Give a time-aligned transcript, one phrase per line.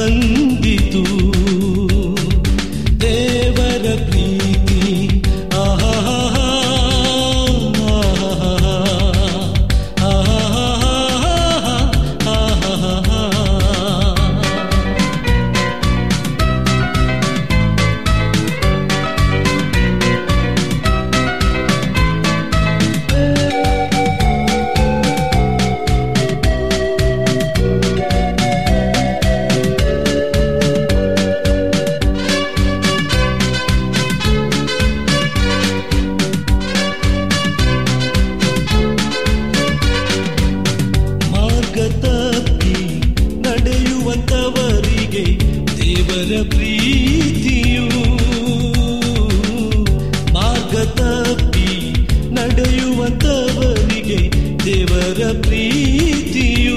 [0.00, 1.29] ಬಂದಿತು.
[55.42, 56.69] ಪ್ರೀತಿಯು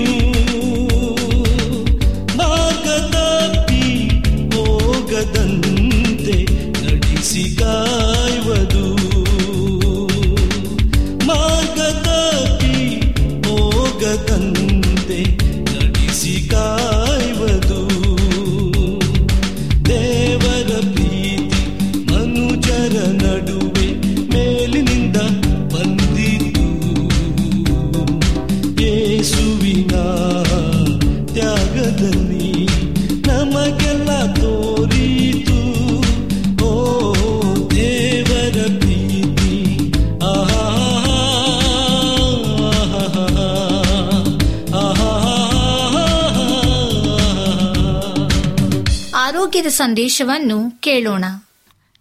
[49.64, 51.26] ಆರೋಗ್ಯದ ಸಂದೇಶವನ್ನು ಕೇಳೋಣ.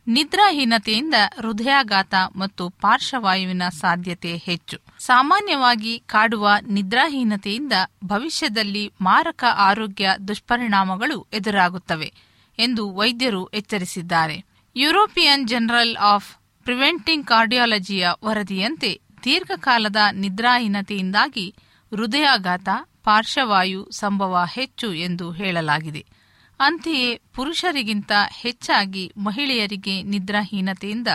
[0.06, 4.78] ನಿದ್ರಾಹೀನತೆಯಿಂದ ಹೃದಯಾಘಾತ ಮತ್ತು ಪಾರ್ಶ್ವವಾಯುವಿನ ಸಾಧ್ಯತೆ ಹೆಚ್ಚು.
[4.98, 7.72] ಸಾಮಾನ್ಯವಾಗಿ ಕಾಡುವ ನಿದ್ರಾಹೀನತೆಯಿಂದ
[8.04, 12.12] ಭವಿಷ್ಯದಲ್ಲಿ ಮಾರಕ ಆರೋಗ್ಯ ದುಷ್ಪರಿಣಾಮಗಳು ಎದುರಾಗುತ್ತವೆ
[12.58, 14.44] ಎಂದು ವೈದ್ಯರು ಎಚ್ಚರಿಸಿದ್ದಾರೆ.
[14.76, 21.54] ಯುರೋಪಿಯನ್ ಜನರಲ್ ಆಫ್ ಪ್ರಿವೆಂಟಿಂಗ್ ಕಾರ್ಡಿಯಾಲಜಿಯ ವರದಿಯಂತೆ ದೀರ್ಘಕಾಲದ ನಿದ್ರಾಹೀನತೆಯಿಂದಾಗಿ
[21.94, 22.68] ಹೃದಯಾಘಾತ,
[23.04, 26.21] ಪಾರ್ಶ್ವವಾಯು ಸಂಭವ ಹೆಚ್ಚು ಎಂದು ಹೇಳಲಾಗಿದೆ.
[26.62, 31.08] ಅಂತೆಯೇ ಪುರುಷರಿಗಿಂತ ಹೆಚ್ಚಾಗಿ ಮಹಿಳೆಯರಿಗೆ ನಿದ್ರಾಹೀನತೆಯಿಂದ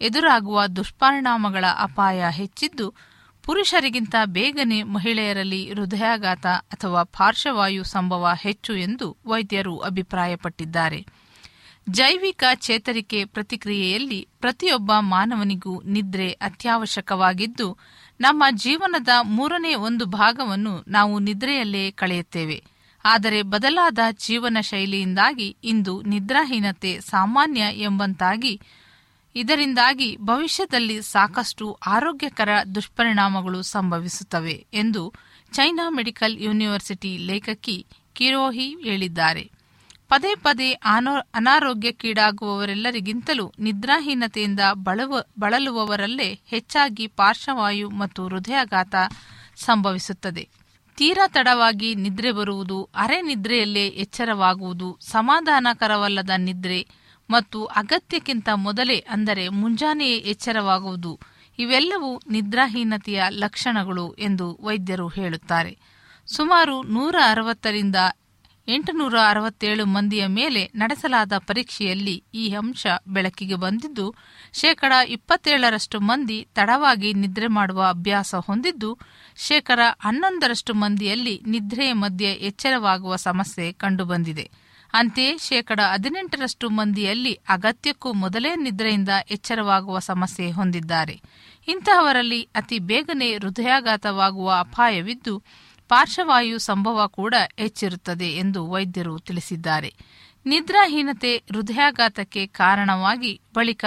[0.00, 2.94] ಎದುರಾಗುವ ದುಷ್ಪರಿಣಾಮಗಳ ಅಪಾಯ ಹೆಚ್ಚಿದ್ದು,
[3.44, 11.06] ಪುರುಷರಿಗಿಂತ ಬೇಗನೆ ಮಹಿಳೆಯರಲ್ಲಿ ಹೃದಯಾಘಾತ ಅಥವಾ ಪಾರ್ಶ್ವವಾಯು ಸಂಭವ ಹೆಚ್ಚು ಎಂದು ವೈದ್ಯರು ಅಭಿಪ್ರಾಯಪಟ್ಟಿದ್ದಾರೆ.
[11.90, 17.78] ಜೈವಿಕ ಚೇತರಿಕೆ ಪ್ರತಿಕ್ರಿಯೆಯಲ್ಲಿ ಪ್ರತಿಯೊಬ್ಬ ಮಾನವನಿಗೂ ನಿದ್ರೆ ಅತ್ಯವಶ್ಯಕವಾಗಿದ್ದು,
[18.20, 22.77] ನಮ್ಮ ಜೀವನದ ಮೂರನೇ ಒಂದು ಭಾಗವನ್ನು ನಾವು ನಿದ್ರೆಯಲ್ಲೇ ಕಳೆಯುತ್ತೇವೆ.
[23.08, 28.60] ಆದರೆ ಬದಲಾದ ಜೀವನ ಶೈಲಿಯಿಂದಾಗಿ ಇಂದು ನಿದ್ರಾಹೀನತೆ ಸಾಮಾನ್ಯ ಎಂಬಂತಾಗಿ,
[29.34, 35.12] ಇದರಿಂದಾಗಿ ಭವಿಷ್ಯದಲ್ಲಿ ಸಾಕಷ್ಟು ಆರೋಗ್ಯಕರ ದುಷ್ಪರಿಣಾಮಗಳು ಸಂಭವಿಸುತ್ತವೆ ಎಂದು
[35.52, 39.50] ಚೈನಾ ಮೆಡಿಕಲ್ ಯೂನಿವರ್ಸಿಟಿ ಲೇಖಕಿ ಕಿರೋಹಿ ಹೇಳಿದ್ದಾರೆ.
[40.08, 40.72] ಪದೇ ಪದೇ
[41.34, 48.94] ಅನಾರೋಗ್ಯಕ್ಕೀಡಾಗುವವರೆಲ್ಲರಿಗಿಂತಲೂ ನಿದ್ರಾಹೀನತೆಯಿಂದ ಬಳವ, ಬಳಲುವವರಲ್ಲೇ ಹೆಚ್ಚಾಗಿ ಪಾರ್ಶ್ವವಾಯು ಮತ್ತು ಹೃದಯಾಘಾತ
[49.56, 50.48] ಸಂಭವಿಸುತ್ತದೆ.
[50.98, 56.88] ತೀರಾ ತಡವಾಗಿ ನಿದ್ರೆ ಬರುವುದು ಅರೆ ನಿದ್ರೆಯಲ್ಲೇ ಎಚ್ಚರವಾಗುವುದು ಸಮಾಧಾನಕರವಲ್ಲದ ನಿದ್ರೆ
[57.30, 61.20] ಮತ್ತು ಅಗತ್ಯಕ್ಕಿಂತ ಮೊದಲೇ ಅಂದರೆ ಮುಂಜಾನೆಯೇ ಎಚ್ಚರವಾಗುವುದು.
[61.58, 65.78] ಇವೆಲ್ಲವೂ ನಿದ್ರಾಹೀನತೆಯ ಲಕ್ಷಣಗಳು ಎಂದು ವೈದ್ಯರು ಹೇಳುತ್ತಾರೆ.
[66.26, 67.96] ಸುಮಾರು ನೂರ ಅರವತ್ತರಿಂದ
[68.68, 74.14] ಎಂಟುನೂರ ಅರವತ್ತೇಳು ಮಂದಿಯ ಮೇಲೆ ನಡೆಸಲಾದ ಪರೀಕ್ಷೆಯಲ್ಲಿ ಈ ಅಂಶ ಬೆಳಕಿಗೆ ಬಂದಿದ್ದು
[74.52, 78.98] ಶೇಕಡ ಇಪ್ಪತ್ತೇಳರಷ್ಟು ಮಂದಿ ತಡವಾಗಿ ನಿದ್ರೆ ಮಾಡುವ ಅಭ್ಯಾಸ ಹೊಂದಿದ್ದು
[79.36, 84.50] ಶೇಕಡ ಹನ್ನೊಂದರಷ್ಟು ಮಂದಿಯಲ್ಲಿ ನಿದ್ರೆಯ ಮಧ್ಯೆ ಎಚ್ಚರವಾಗುವ ಸಮಸ್ಯೆ ಕಂಡುಬಂದಿದೆ.
[84.92, 91.20] ಅಂತೆಯೇ ಶೇಕಡ ಹದಿನೆಂಟರಷ್ಟು ಮಂದಿಯಲ್ಲಿ ಅಗತ್ಯಕ್ಕೂ ಮೊದಲೇ ನಿದ್ರೆಯಿಂದ ಎಚ್ಚರವಾಗುವ ಸಮಸ್ಯೆ ಹೊಂದಿದ್ದಾರೆ.
[91.68, 95.42] ಇಂತಹವರಲ್ಲಿ ಅತಿ ಬೇಗನೆ ಹೃದಯಾಘಾತವಾಗುವ ಅಪಾಯವಿದ್ದು
[95.88, 99.94] ಪಾರ್ಶ್ವವಾಯು ಸಂಭವ ಕೂಡ ಹೆಚ್ಚಿರುತ್ತದೆ ಎಂದು ವೈದ್ಯರು ತಿಳಿಸಿದ್ದಾರೆ.
[100.46, 103.84] ನಿದ್ರಾಹೀನತೆ ಹೃದಯಾಘಾತಕ್ಕೆ ಕಾರಣವಾಗಿ ಬಳಿಕ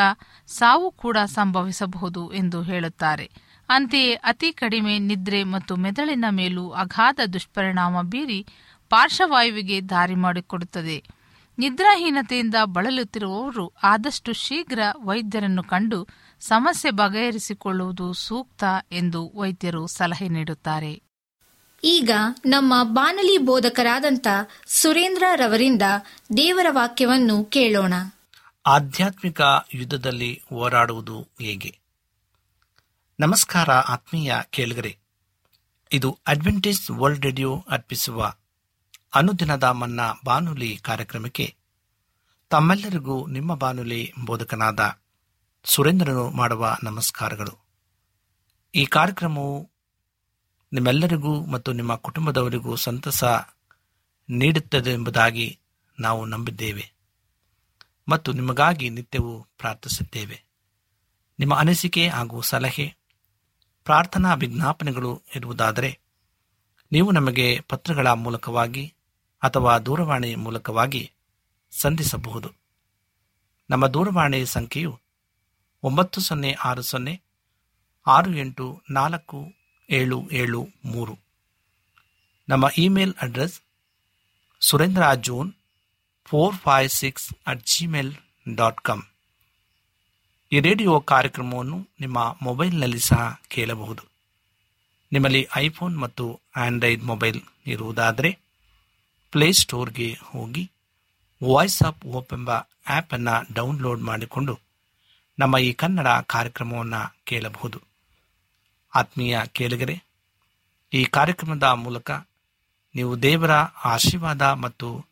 [0.47, 3.31] ಸಾವು ಕೂಡ ಸಂಭವಿಸಬಹುದು ಎಂದು ಹೇಳುತ್ತಾರೆ.
[3.69, 8.47] ಅಂತೆಯೇ ಅತಿ ಕಡಿಮೆ ನಿದ್ರೆ ಮತ್ತು ಮೆದುಳಿನ ಮೇಲೂ ಅಗಾಧ ದುಷ್ಪರಿಣಾಮ ಬೀರಿ
[8.89, 11.03] ಪಾರ್ಶ್ವವಾಯುವಿಗೆ ದಾರಿ ಮಾಡಿಕೊಡುತ್ತದೆ.
[11.57, 16.07] ನಿದ್ರಾಹೀನತೆಯಿಂದ ಬಳಲುತ್ತಿರುವವರು ಆದಷ್ಟು ಶೀಘ್ರ ವೈದ್ಯರನ್ನು ಕಂಡು
[16.39, 21.10] ಸಮಸ್ಯೆ ಬಗೆಹರಿಸಿಕೊಳ್ಳುವುದು ಸೂಕ್ತ ಎಂದು ವೈದ್ಯರು ಸಲಹೆ ನೀಡುತ್ತಾರೆ.
[21.83, 22.11] ಈಗ
[22.45, 24.27] ನಮ್ಮ ಬಾನಲಿ ಬೋಧಕರಾದಂಥ
[24.67, 25.81] ಸುರೇಂದ್ರ ರವರಿಂದ
[26.37, 27.93] ದೇವರ ವಾಕ್ಯವನ್ನು ಕೇಳೋಣ.
[28.65, 29.41] ಆಧ್ಯಾತ್ಮಿಕ
[29.73, 31.79] ಯುದ್ಧದಲ್ಲಿ ಹೋರಾಡುವುದು ಹೇಗೆ?
[33.19, 34.97] ನಮಸ್ಕಾರ ಆತ್ಮೀಯ ಕೇಳುಗರೆ.
[35.91, 38.33] ಇದು ಅಡ್ವೆಂಟೇಜ್ ವರ್ಲ್ಡ್ ರೇಡಿಯೋ ಅರ್ಪಿಸುವ
[39.13, 41.55] ಅನುದಿನದ ಮನ್ನ ಬಾನುಲಿ ಕಾರ್ಯಕ್ರಮಕ್ಕೆ
[42.49, 44.97] ತಮ್ಮೆಲ್ಲರಿಗೂ ನಿಮ್ಮ ಬಾನುಲಿ ಬೋಧಕನಾದ
[45.63, 47.65] ಸುರೇಂದ್ರನು ಮಾಡುವ ನಮಸ್ಕಾರಗಳು.
[48.75, 49.70] ಈ ಕಾರ್ಯಕ್ರಮವು
[50.73, 53.23] ನಿಮ್ಮೆಲ್ಲರಿಗೂ ಮತ್ತು ನಿಮ್ಮ ಕುಟುಂಬದವರಿಗೂ ಸಂತಸ
[54.29, 55.59] ನೀಡುತ್ತದೆ ಎಂಬುದಾಗಿ
[55.99, 56.93] ನಾವು ನಂಬಿದ್ದೇವೆ
[58.09, 60.43] ಮತ್ತು ನಿಮಗಾಗಿ ನಿತ್ಯವೂ ಪ್ರಾರ್ಥಿಸುತ್ತೇವೆ.
[61.39, 62.95] ನಿಮ್ಮ ಅನಿಸಿಕೆ ಹಾಗೂ ಸಲಹೆ,
[63.83, 65.99] ಪ್ರಾರ್ಥನಾ ವಿಜ್ಞಾಪನೆಗಳು ಇರುವುದಾದರೆ
[66.91, 68.93] ನೀವು ನಮಗೆ ಪತ್ರಗಳ ಮೂಲಕವಾಗಿ
[69.43, 71.11] ಅಥವಾ ದೂರವಾಣಿ ಮೂಲಕವಾಗಿ
[71.71, 72.49] ಸಂಧಿಸಬಹುದು.
[73.69, 74.99] ನಮ್ಮ ದೂರವಾಣಿ ಸಂಖ್ಯೆಯು
[75.83, 77.21] ಒಂಬತ್ತು ಸೊನ್ನೆ ಆರು ಸೊನ್ನೆ
[78.07, 79.60] ಆರು ಎಂಟು ನಾಲ್ಕು
[79.91, 81.19] ಏಳು ಏಳು ಮೂರು.
[82.49, 83.61] ನಮ್ಮ email address
[84.59, 85.53] Surendra John
[86.25, 88.13] four five six at Gmail
[88.55, 89.03] dot com
[90.51, 94.03] ಈ ರೇಡಿಯೋ ಕಾರ್ಯಕ್ರಮವನ್ನು ನಿಮ್ಮ ಮೊಬೈಲ್ನಲ್ಲಿ ಸಹ ಕೇಳಬಹುದು.
[95.11, 98.39] ನಿಮ್ಮಲ್ಲಿ ಐಫೋನ್ ಮತ್ತು ಆಂಡ್ರಾಯ್ಡ್ ಮೊಬೈಲ್ ಇರುವುದಾದರೆ
[99.31, 100.71] ಪ್ಲೇಸ್ಟೋರ್ಗೆ ಹೋಗಿ
[101.43, 102.49] ವಾಯ್ಸ್ ಆಫ್ ಓಪ್ ಎಂಬ
[102.89, 104.59] ಆ್ಯಪನ್ನು ಡೌನ್ಲೋಡ್ ಮಾಡಿಕೊಂಡು
[105.39, 107.90] ನಮ್ಮ ಈ ಕನ್ನಡ ಕಾರ್ಯಕ್ರಮವನ್ನು ಕೇಳಬಹುದು.
[108.95, 110.03] ಆತ್ಮೀಯ ಕೇಳಿಗರೆ,
[110.93, 112.11] ಈ ಕಾರ್ಯಕ್ರಮದ ಮೂಲಕ
[112.95, 113.51] ನೀವು ದೇವರ
[113.85, 115.05] ಆಶೀರ್ವಾದ ಮತ್ತು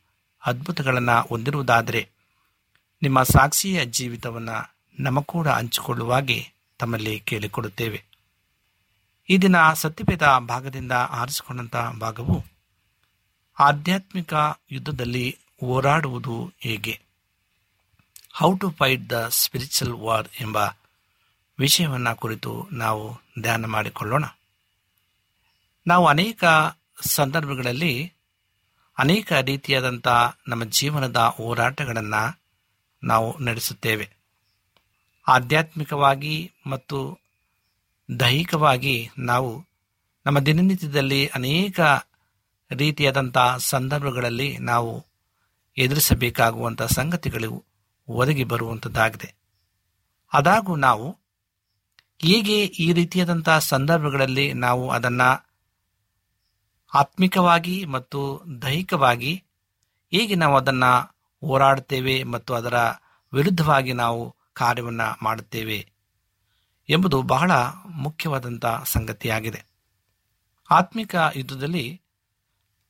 [0.45, 2.09] ಅದ್ಭುತಗಳನ್ನು ಹೊಂದಿರುವುದಾದರೆ
[3.01, 8.03] ನಿಮ್ಮ ಸಾಕ್ಷಿಯ ಜೀವಿತವನ್ನು ನಮ್ಮ ಕೂಡ ಹಂಚಿಕೊಳ್ಳುವಾಗೆ ತಮ್ಮಲ್ಲಿ ಕೇಳಿಕೊಡುತ್ತೇವೆ.
[9.29, 12.45] ಈ ದಿನ ಸತ್ಯವೇದ ಭಾಗದಿಂದ ಆರಿಸಿಕೊಂಡಂಥ ಭಾಗವು
[13.59, 14.33] ಆಧ್ಯಾತ್ಮಿಕ
[14.71, 16.99] ಯುದ್ಧದಲ್ಲಿ ಹೋರಾಡುವುದು ಹೇಗೆ?
[18.33, 20.57] How to fight the spiritual war ಎಂಬ
[21.59, 24.23] ವಿಷಯವನ್ನು ಕುರಿತು ನಾವು ಧ್ಯಾನ ಮಾಡಿಕೊಳ್ಳೋಣ.
[25.87, 26.43] ನಾವು ಅನೇಕ
[27.01, 28.13] ಸಂದರ್ಭಗಳಲ್ಲಿ
[28.97, 30.07] ಅನೇಕ ರೀತಿಯಾದಂಥ
[30.47, 32.39] ನಮ್ಮ ಜೀವನದ ಹೋರಾಟಗಳನ್ನು
[33.03, 34.09] ನಾವು ನಡೆಸುತ್ತೇವೆ.
[35.27, 37.19] ಆಧ್ಯಾತ್ಮಿಕವಾಗಿ ಮತ್ತು
[38.19, 39.65] ದೈಹಿಕವಾಗಿ ನಾವು
[40.25, 41.79] ನಮ್ಮ ದಿನನಿತ್ಯದಲ್ಲಿ ಅನೇಕ
[42.71, 45.05] ರೀತಿಯಾದಂಥ ಸಂದರ್ಭಗಳಲ್ಲಿ ನಾವು
[45.77, 47.63] ಎದುರಿಸಬೇಕಾಗುವಂಥ ಸಂಗತಿಗಳು
[48.07, 49.33] ಒದಗಿ ಬರುವಂಥದ್ದಾಗಿದೆ
[50.33, 51.18] ಅದಾಗೂ ನಾವು
[52.21, 55.45] ಹೇಗೆ ಈ ರೀತಿಯಾದಂಥ ಸಂದರ್ಭಗಳಲ್ಲಿ ನಾವು ಅದನ್ನು
[56.93, 58.19] ಆತ್ಮಿಕವಾಗಿ ಮತ್ತು
[58.61, 59.43] ದೈಹಿಕವಾಗಿ
[60.11, 60.91] ಹೇಗೆ ನಾವು ಅದನ್ನು
[61.47, 62.73] ಹೋರಾಡುತ್ತೇವೆ ಮತ್ತು ಅದರ
[63.33, 65.79] ವಿರುದ್ಧವಾಗಿ ನಾವು ಕಾರ್ಯವನ್ನು ಮಾಡುತ್ತೇವೆ
[66.89, 67.51] ಎಂಬುದು ಬಹಳ
[67.85, 69.65] ಮುಖ್ಯವಾದಂಥ ಸಂಗತಿಯಾಗಿದೆ.
[70.69, 72.01] ಆತ್ಮಿಕ ಯುದ್ಧದಲ್ಲಿ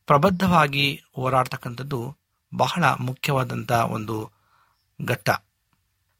[0.06, 2.16] ಪ್ರಬದ್ಧವಾಗಿ ಹೋರಾಡ್ತಕ್ಕಂಥದ್ದು
[2.54, 4.30] ಬಹಳ ಮುಖ್ಯವಾದಂಥ ಒಂದು
[5.04, 5.30] ಘಟ್ಟ.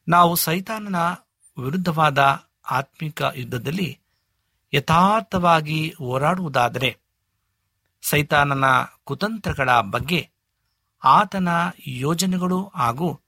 [0.09, 0.97] ನಾವು ಸೈತಾನನ
[1.59, 3.99] ವಿರುದ್ಧವಾದ ಆತ್ಮಿಕ ಯುದ್ಧದಲ್ಲಿ
[4.73, 6.99] ಯಥಾರ್ಥವಾಗಿ ಹೋರಾಡುವುದಾದರೆ
[8.03, 8.65] ಸೈತಾನನ
[9.05, 10.31] ಕುತಂತ್ರಗಳ ಬಗ್ಗೆ
[11.05, 11.49] ಆತನ
[11.87, 13.21] ಯೋಜನೆಗಳು ಹಾಗೂ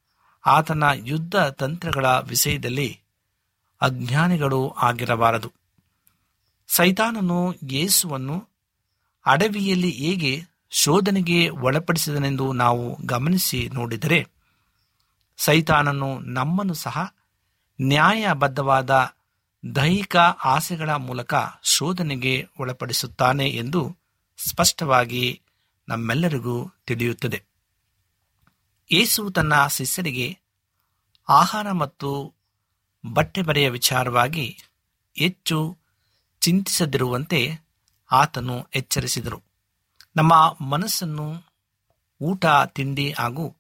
[0.47, 3.01] ಆತನ ಯುದ್ಧ ತಂತ್ರಗಳ ವಿಷಯದಲ್ಲಿ
[3.81, 5.53] ಅಜ್ಞಾನಿಗಳು ಆಗಿರಬಾರದು.
[6.69, 8.49] ಸೈತಾನನು ಯೇಸುವನ್ನು
[9.27, 14.27] ಅಡವಿಯಲ್ಲಿ ಹೇಗೆ ಶೋಧನೆಗೆ ಒಳಪಡಿಸಿದನೆಂದು ನಾವು ಗಮನಿಸಿ ನೋಡಿದರೆ,
[15.37, 17.15] ಸೈತಾನನು ನಮ್ಮನ್ನು ಸಹ
[17.81, 19.17] ನ್ಯಾಯಬದ್ಧವಾದ
[19.75, 23.97] ದೈಹಿಕ ಆಸೆಗಳ ಮೂಲಕ ಶೋಧನೆಗೆ ಒಳಪಡಿಸುತ್ತಾನೆ ಎಂದು
[24.49, 25.42] ಸ್ಪಷ್ಟವಾಗಿ
[25.88, 27.45] ನಮ್ಮೆಲ್ಲರಿಗೂ ತಿಳಿಯುತ್ತದೆ.
[28.90, 30.38] ಯೇಸು ತನ್ನ ಶಿಷ್ಯರಿಗೆ
[31.28, 32.35] ಆಹಾರ ಮತ್ತು
[33.12, 34.59] ಬಟ್ಟೆ ಬರೆಯ ವಿಚಾರವಾಗಿ
[35.16, 35.78] ಹೆಚ್ಚು
[36.40, 37.61] ಚಿಂತಿಸದಿರುವಂತೆ
[38.12, 39.42] ಆತನು ಎಚ್ಚರಿಸಿದರು.
[40.16, 41.42] ನಮ್ಮ ಮನಸ್ಸನ್ನು
[42.21, 43.57] ಊಟ, ತಿಂಡಿ ಹಾಗೂ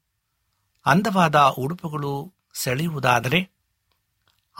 [0.86, 3.51] ಅಂದವಾದ ಉಡುಪುಗಳು ಸೆಳೆಯುವುದಾದರೆ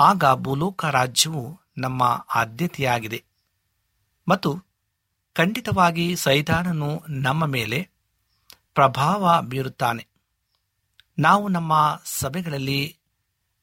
[0.00, 3.25] ಆಗ ಭೂಲೋಕ ರಾಜ್ಯವು ನಮ್ಮ ಆದ್ಯತೆಯಾಗಿದೆ.
[4.28, 4.62] ಮತ್ತು
[5.34, 7.88] ಖಂಡಿತವಾಗಿ ಸೈತಾನನು ನಮ್ಮ ಮೇಲೆ
[8.75, 10.06] ಪ್ರಭಾವ ಬೀರುತ್ತಾನೆ.
[11.18, 12.96] ನಾವು ನಮ್ಮ ಸಭೆಗಳಲ್ಲಿ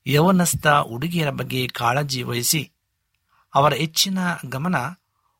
[0.07, 2.71] ಯವನಸ್ಥ ಹುಡುಗಿಯರ ಬಗ್ಗೆ ಕಾಳಜಿ ವಹಿಸಿ
[3.55, 4.75] ಅವರ ಹೆಚ್ಚಿನ ಗಮನ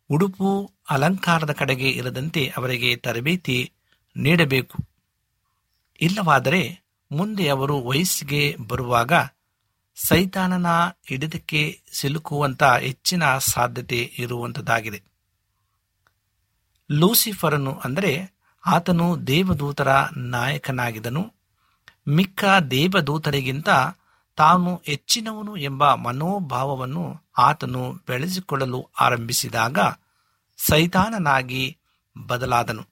[0.10, 3.72] ಉಡುಪು ಅಲಂಕಾರದ ಕಡೆಗೆ ಇರದಂತೆ ಅವರಿಗೆ ತರಬೇತಿ
[4.18, 4.78] ನೀಡಬೇಕು.
[6.02, 6.82] ಇಲ್ಲವಾದರೆ
[7.12, 9.14] ಮುಂದೆ ಅವರು ವಯಸ್ಸಿಗೆ ಬರುವಾಗ
[10.08, 10.66] ಸೈತಾನನ
[11.10, 15.04] ಹಿಡಿದಕ್ಕೆ ಸಿಲುಕುವಂತ ಹೆಚ್ಚಿನ ಸಾಧ್ಯತೆ ಇರುವಂತದಾಗಿದೆ
[16.92, 18.32] ಲೂಸಿಫರನು ಅಂದರೆ
[18.66, 19.88] ಆತನು ದೇವದೂತರ
[20.18, 21.34] ನಾಯಕನಾಗಿದನು
[22.08, 23.70] ಮಿಕ್ಕ ದೇವದೂತರಿಗಿಂತ
[24.38, 29.80] ತಾನು ಹೆಚ್ಚಿನವನು ಎಂಬ ಮನೋಭಾವವನ್ನು ಆತನು ಬೆಳೆಸಿಕೊಳ್ಳಲು ಆರಂಭಿಸಿದಾಗ
[30.58, 31.78] ಸೈತಾನನಾಗಿ
[32.28, 32.84] ಬದಲಾದನು.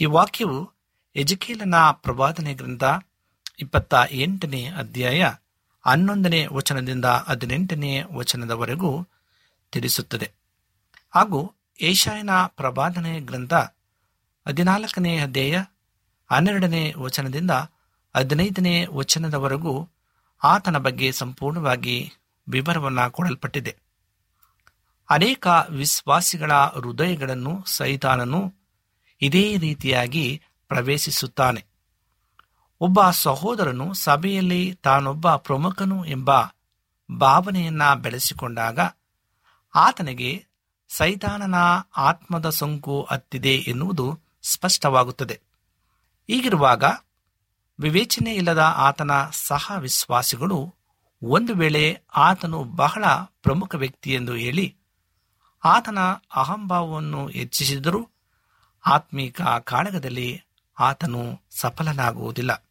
[0.00, 0.70] ಈ ವಾಕ್ಯವು
[1.16, 2.84] ಎಜಕೇಲನ ಪ್ರವಾದನೆ ಗ್ರಂಥ
[3.60, 5.30] ಇಪ್ಪತ್ತ ಎಂಟನೇ ಅಧ್ಯಾಯ
[5.80, 9.06] ಹನ್ನೊಂದನೇ ವಚನದಿಂದ ಹದಿನೆಂಟನೇ ವಚನದವರೆಗೂ
[9.72, 10.30] ತಿಳಿಸುತ್ತದೆ.
[11.14, 13.54] ಹಾಗೂ ಏಷಾಯನ ಪ್ರಬಾಧನೆ ಗ್ರಂಥ
[14.48, 15.64] ಹದಿನಾಲ್ಕನೇ ಅಧ್ಯಾಯ
[16.30, 17.50] ಹನ್ನೆರಡನೇ ವಚನದಿಂದ
[18.16, 19.88] ಹದಿನೈದನೇ ವಚನದವರೆಗೂ
[20.44, 22.12] ಆತನ ಬಗ್ಗೆ ಸಂಪೂರ್ಣವಾಗಿ
[22.48, 23.76] ವಿವರವನ್ನು ಕೊಡಲ್ಪಟ್ಟಿದೆ.
[25.10, 28.54] ಅನೇಕ ವಿಶ್ವಾಸಿಗಳ ಹೃದಯಗಳನ್ನು ಸೈತಾನನು
[29.22, 31.64] ಇದೇ ರೀತಿಯಾಗಿ ಪ್ರವೇಶಿಸುತ್ತಾನೆ.
[32.80, 36.30] ಒಬ್ಬ ಸಹೋದರನು ಸಭೆಯಲ್ಲಿ ತಾನೊಬ್ಬ ಪ್ರಮುಖನು ಎಂಬ
[37.18, 38.78] ಭಾವನೆಯನ್ನ ಬೆಳೆಸಿಕೊಂಡಾಗ
[39.74, 40.46] ಆತನಿಗೆ
[40.88, 41.54] ಸೈತಾನನ
[41.96, 45.40] ಆತ್ಮದ ಸೋಂಕು ಹತ್ತಿದೆ ಎನ್ನುವುದು ಸ್ಪಷ್ಟವಾಗುತ್ತದೆ.
[46.26, 46.84] ಹೀಗಿರುವಾಗ
[47.80, 50.74] ವಿವೇಚನೆ ಇಲ್ಲದ ಆತನ ಸಹ ವಿಶ್ವಾಸಿಗಳು
[51.22, 53.04] ಒಂದು ವೇಳೆ ಆತನು ಬಹಳ
[53.42, 54.76] ಪ್ರಮುಖ ವ್ಯಕ್ತಿ ಎಂದು ಹೇಳಿ
[55.64, 55.98] ಆತನ
[56.36, 58.08] ಅಹಂಭಾವವನ್ನು ಹೆಚ್ಚಿಸಿದರೂ
[58.86, 60.42] ಆತ್ಮೀಕ ಕಾಳಗದಲ್ಲಿ
[60.80, 62.67] ಆತನು ಸಫಲನಾಗುವುದಿಲ್ಲ.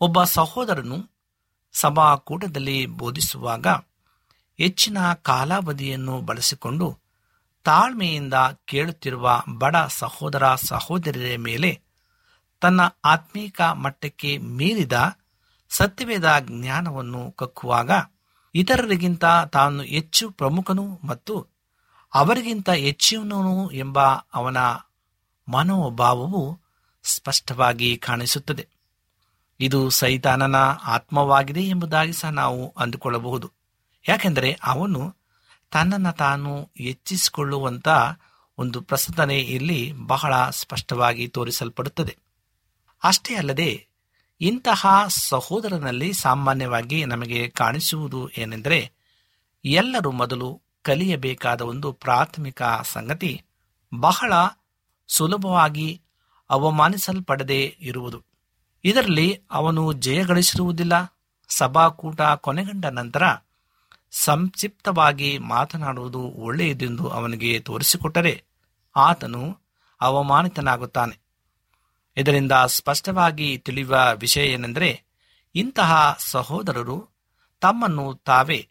[0.00, 1.10] ಒಬ್ಬ ಸಹೋದರನು
[1.72, 3.66] ಸಭಾಕೂಟದಲ್ಲಿ ಬೋಧಿಸುವಾಗ
[4.58, 6.98] ಹೆಚ್ಚಿನ ಕಾಲಾವಧಿಯನ್ನು ಬಳಸಿಕೊಂಡು
[7.64, 8.34] ತಾಳ್ಮೆಯಿಂದ
[8.64, 11.82] ಕೇಳುತ್ತಿರುವ ಬಡ ಸಹೋದರ ಸಹೋದರಿಯ ಮೇಲೆ
[12.60, 14.92] ತನ್ನ ಆತ್ಮೀಕ ಮಟ್ಟಕ್ಕೆ ಮೀರಿದ
[15.70, 17.90] ಸತ್ಯವೇದ ಜ್ಞಾನವನ್ನು ಕಕ್ಕುವಾಗ
[18.54, 21.46] ಇತರರಿಗಿಂತ ತಾನು ಹೆಚ್ಚು ಪ್ರಮುಖನು ಮತ್ತು
[22.14, 23.98] ಅವರಿಗಿಂತ ಹೆಚ್ಚಿನವನು ಎಂಬ
[24.34, 24.56] ಅವನ
[25.48, 26.60] ಮನೋಭಾವವು
[27.04, 28.75] ಸ್ಪಷ್ಟವಾಗಿ ಕಾಣಿಸುತ್ತದೆ.
[29.60, 33.52] ಇದು ಸೈತಾನನ ಆತ್ಮವಾಗಿದೆ ಎಂಬುದಾಗಿ ಸಹ ನಾವು ಅಂದುಕೊಳ್ಳಬಹುದು.
[34.08, 35.16] ಯಾಕೆಂದರೆ ಅವನು
[35.70, 37.88] ತನ್ನನ್ನು ತಾನು ಹೆಚ್ಚಿಸಿಕೊಳ್ಳುವಂಥ
[38.58, 42.16] ಒಂದು ಪ್ರಸ್ತುತನೆ ಇಲ್ಲಿ ಬಹಳ ಸ್ಪಷ್ಟವಾಗಿ ತೋರಿಸಲ್ಪಡುತ್ತದೆ.
[43.02, 43.86] ಅಷ್ಟೇ ಅಲ್ಲದೆ,
[44.40, 48.92] ಇಂತಹ ಸಹೋದರನಲ್ಲಿ ಸಾಮಾನ್ಯವಾಗಿ ನಮಗೆ ಕಾಣಿಸುವುದು ಏನೆಂದರೆ,
[49.64, 53.44] ಎಲ್ಲರೂ ಮೊದಲು ಕಲಿಯಬೇಕಾದ ಒಂದು ಪ್ರಾಥಮಿಕ ಸಂಗತಿ
[53.94, 54.32] ಬಹಳ
[55.08, 56.02] ಸುಲಭವಾಗಿ
[56.50, 58.35] ಅವಮಾನಿಸಲ್ಪಡದೆ ಇರುವುದು.
[58.86, 61.16] ಇದರಲ್ಲಿ ಅವನು ಜಯಗಳಿಸಿರುವುದಿಲ್ಲ
[61.48, 63.22] ಸಭಾಕೂಟ ಕೊನೆಗೊಂಡ ನಂತರ
[64.10, 68.44] ಸಂಕ್ಷಿಪ್ತವಾಗಿ ಮಾತನಾಡುವುದು ಒಳ್ಳೆಯದೆಂದು ಅವನಿಗೆ ತೋರಿಸಿಕೊಟ್ಟರೆ
[68.96, 69.58] ಆತನು
[70.00, 71.18] ಅವಮಾನಿತನಾಗುತ್ತಾನೆ.
[72.16, 75.02] ಇದರಿಂದ ಸ್ಪಷ್ಟವಾಗಿ ತಿಳಿಯುವ ವಿಷಯ ಏನೆಂದರೆ,
[75.54, 77.08] ಇಂತಹ ಸಹೋದರರು
[77.60, 78.68] ತಮ್ಮನ್ನು ತಾವೇ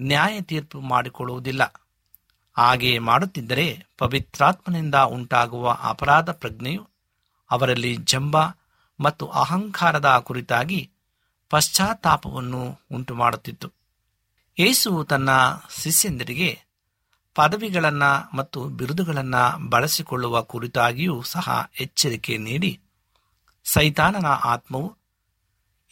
[0.00, 1.88] ನ್ಯಾಯ ತೀರ್ಪು ಮಾಡಿಕೊಳ್ಳುವುದಿಲ್ಲ.
[2.52, 6.88] ಹಾಗೆ ಮಾಡುತ್ತಿದ್ದರೆ ಪವಿತ್ರಾತ್ಮನಿಂದ ಉಂಟಾಗುವ ಅಪರಾಧ ಪ್ರಜ್ಞೆಯು
[7.50, 8.36] ಅವರಲ್ಲಿ ಜಂಬ
[9.00, 10.90] ಮತ್ತು ಅಹಂಕಾರದ ಕುರಿತಾಗಿ
[11.50, 13.72] ಪಶ್ಚಾತ್ತಾಪವನ್ನು ಉಂಟುಮಾಡುತ್ತಿತ್ತು.
[14.58, 15.30] ಯೇಸು ತನ್ನ
[15.82, 16.50] ಶಿಷ್ಯಂದರಿಗೆ
[17.34, 22.80] ಪದವಿಗಳನ್ನು ಮತ್ತು ಬಿರುದುಗಳನ್ನು ಬಳಸಿಕೊಳ್ಳುವ ಕುರಿತಾಗಿಯೂ ಸಹ ಎಚ್ಚರಿಕೆ ನೀಡಿ,
[23.64, 24.96] ಸೈತಾನನ ಆತ್ಮವು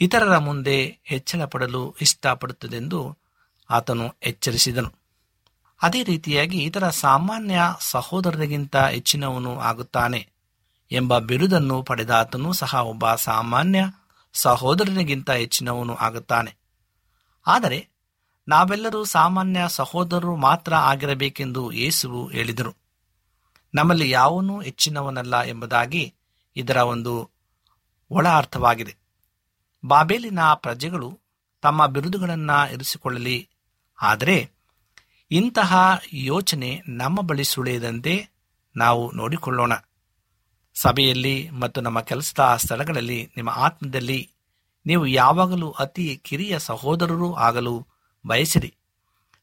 [0.01, 3.19] ಇತರರ ಮುಂದೆ ಹೆಚ್ಚಳ ಪಡಲು ಇಷ್ಟಪಡುತ್ತದೆಂದು
[3.71, 4.93] ಆತನು ಎಚ್ಚರಿಸಿದನು.
[5.83, 10.29] ಅದೇ ರೀತಿಯಾಗಿ ಇತರ ಸಾಮಾನ್ಯ ಸಹೋದರರಿಗಿಂತ ಹೆಚ್ಚಿನವನು ಆಗುತ್ತಾನೆ.
[10.91, 13.81] ಎಂಬ ಬಿರುದನ್ನು ಪಡೆದಾತನೂ ಸಹ ಒಬ್ಬ ಸಾಮಾನ್ಯ
[14.33, 16.57] ಸಹೋದರನಿಗಿಂತ ಹೆಚ್ಚಿನವನು ಆಗುತ್ತಾನೆ.
[17.47, 17.89] ಆದರೆ
[18.49, 22.73] ನಾವೆಲ್ಲರೂ ಸಾಮಾನ್ಯ ಸಹೋದರರು ಮಾತ್ರ ಆಗಿರಬೇಕೆಂದು ಯೇಸುವು ಹೇಳಿದರು.
[23.75, 26.15] ನಮ್ಮಲ್ಲಿ ಯಾವನೂ ಹೆಚ್ಚಿನವನಲ್ಲ ಎಂಬುದಾಗಿ
[26.57, 27.31] ಇದರ ಒಂದು
[28.11, 28.97] ಒಳ ಅರ್ಥವಾಗಿದೆ.
[29.85, 31.21] ಬಾಬೇಲಿನ ಪ್ರಜೆಗಳು
[31.63, 33.49] ತಮ್ಮ ಬಿರುದುಗಳನ್ನು ಇರಿಸಿಕೊಳ್ಳಲಿ,
[33.99, 34.51] ಆದರೆ
[35.31, 38.15] ಇಂತಹ ಯೋಚನೆ ನಮ್ಮ ಬಳಿ ಸುಳಿಯದಂತೆ
[38.77, 39.73] ನಾವು ನೋಡಿಕೊಳ್ಳೋಣ.
[40.81, 44.31] ಸಭೆಯಲ್ಲಿ ಮತ್ತು ನಮ್ಮ ಕೆಲಸದ ಸ್ಥಳಗಳಲ್ಲಿ, ನಿಮ್ಮ ಆತ್ಮದಲ್ಲಿ
[44.87, 47.87] ನೀವು ಯಾವಾಗಲೂ ಅತಿ ಕಿರಿಯ ಸಹೋದರರೂ ಆಗಲು
[48.27, 48.75] ಬಯಸಿರಿ.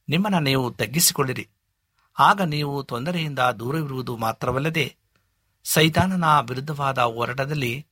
[0.10, 1.50] ನಿಮ್ಮನ್ನು ನೀವು ತಗ್ಗಿಸಿಕೊಳ್ಳಿರಿ.
[2.20, 4.96] ಆಗ ನೀವು ತೊಂದರೆಯಿಂದ ದೂರವಿರುವುದು ಮಾತ್ರವಲ್ಲದೆ,
[5.64, 7.86] ಸೈತಾನನ ವಿರುದ್ಧವಾದ ಹೋರಾಟದಲ್ಲಿ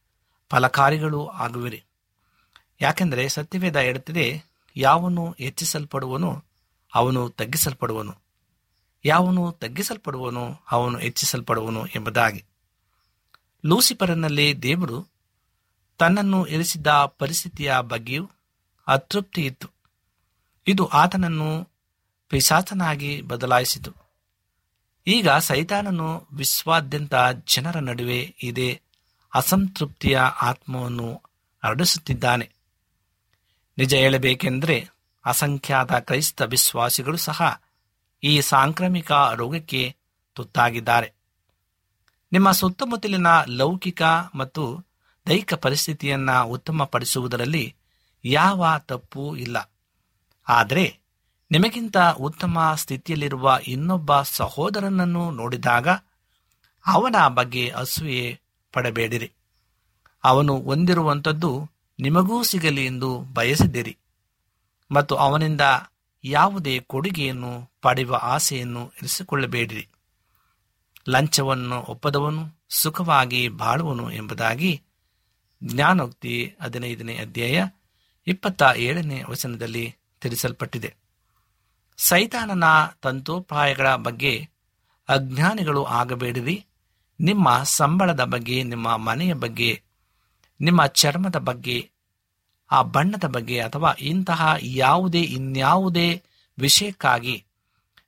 [0.50, 1.84] ಫಲಕಾರಿಗಳು ಆಗುವಿರಿ.
[2.82, 4.44] ಯಾಕೆಂದರೆ ಸತ್ಯವೇದ ಹೇಳುತ್ತದೆ,
[4.76, 6.44] ಯಾವನು ಹೆಚ್ಚಿಸಲ್ಪಡುವನು,
[6.96, 8.16] ಅವನು ತಗ್ಗಿಸಲ್ಪಡುವನು.
[9.06, 12.46] ಯಾವನು ತಗ್ಗಿಸಲ್ಪಡುವನು, ಅವನು ಹೆಚ್ಚಿಸಲ್ಪಡುವನು ಎಂಬುದಾಗಿ.
[13.65, 15.08] ಲೂಸಿಫರನಲ್ಲಿ ದೇವರು
[15.98, 18.29] ತನ್ನನ್ನು ಇರಿಸಿದ್ದ ಪರಿಸ್ಥಿತಿಯ ಬಗ್ಗೆಯೂ
[18.88, 19.67] ಅತೃಪ್ತಿ ಇತ್ತು.
[20.67, 21.70] ಇದು ಆತನನ್ನು
[22.29, 23.93] ಪಿಶಾಚನಾಗಿ ಬದಲಾಯಿಸಿತು.
[25.08, 27.13] ಈಗ ಸೈತಾನನು ವಿಶ್ವಾದ್ಯಂತ
[27.55, 28.82] ಜನರ ನಡುವೆ ಇದೇ
[29.34, 31.22] ಅಸಂತೃಪ್ತಿಯ ಆತ್ಮವನ್ನು
[31.63, 32.51] ಹರಡಿಸುತ್ತಿದ್ದಾನೆ.
[33.77, 34.89] ನಿಜ ಹೇಳಬೇಕೆಂದರೆ
[35.25, 37.62] ಅಸಂಖ್ಯಾತ ಕ್ರೈಸ್ತ ವಿಶ್ವಾಸಿಗಳು ಸಹ
[38.24, 39.96] ಈ ಸಾಂಕ್ರಾಮಿಕ ರೋಗಕ್ಕೆ
[40.34, 41.23] ತುತ್ತಾಗಿದ್ದಾರೆ.
[42.34, 44.02] ನಿಮ್ಮ ಸುತ್ತಮುತ್ತಲಿನ ಲೌಕಿಕ
[44.36, 44.86] ಮತ್ತು
[45.28, 47.75] ದೈಹಿಕ ಪರಿಸ್ಥಿತಿಯನ್ನು ಉತ್ತಮಪಡಿಸುವುದರಲ್ಲಿ
[48.25, 49.72] ಯಾವ ತಪ್ಪು ಇಲ್ಲ.
[50.48, 51.00] ಆದರೆ
[51.52, 55.88] ನಿಮಗಿಂತ ಉತ್ತಮ ಸ್ಥಿತಿಯಲ್ಲಿರುವ ಇನ್ನೊಬ್ಬ ಸಹೋದರನನ್ನು ನೋಡಿದಾಗ
[56.86, 58.40] ಅವನ ಬಗ್ಗೆ ಅಸೂಯೆ
[58.74, 59.32] ಪಡಬೇಡಿರಿ.
[60.24, 63.98] ಅವನು ಹೊಂದಿರುವಂಥದ್ದು ನಿಮಗೂ ಸಿಗಲಿ ಎಂದು ಬಯಸಿದಿರಿ.
[64.92, 65.62] ಮತ್ತು ಅವನಿಂದ
[66.24, 69.90] ಯಾವುದೇ ಕೊಡುಗೆಯನ್ನು ಪಡೆಯುವ ಆಸೆಯನ್ನು ಇರಿಸಿಕೊಳ್ಳಬೇಡಿರಿ.
[71.10, 74.82] ಲಂಚವನ್ನು ಒಪ್ಪದವನು, ಸುಖವಾಗಿ ಬಾಳುವನು ಎಂಬುದಾಗಿ
[75.64, 77.66] ಜ್ಞಾನೋಕ್ತಿ ಹದಿನೈದನೇ ಅಧ್ಯಾಯ
[78.28, 80.96] ಇಪ್ಪತ್ತ ಏಳನೇ ವಚನದಲ್ಲಿ ತಿಳಿಸಲ್ಪಟ್ಟಿದೆ.
[81.98, 82.63] ಸೈತಾನನ
[83.02, 84.50] ತಂತೋಪಾಯಗಳ ಬಗ್ಗೆ
[85.10, 86.66] ಅಜ್ಞಾನಿಗಳು ಆಗಬೇಡಿರಿ.
[87.20, 89.82] ನಿಮ್ಮ ಸಂಬಳದ ಬಗ್ಗೆ, ನಿಮ್ಮ ಮನೆಯ ಬಗ್ಗೆ,
[90.62, 91.89] ನಿಮ್ಮ ಚರ್ಮದ ಬಗ್ಗೆ,
[92.72, 96.24] ಆ ಬಣ್ಣದ ಬಗ್ಗೆ ಅಥವಾ ಇಂತಹ ಯಾವುದೇ ಇನ್ಯಾವುದೇ
[96.60, 97.46] ವಿಷಯಕ್ಕಾಗಿ